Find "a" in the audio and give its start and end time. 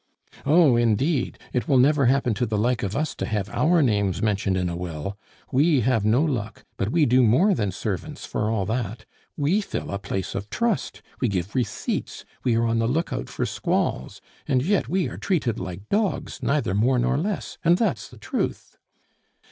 4.67-4.75, 9.91-9.99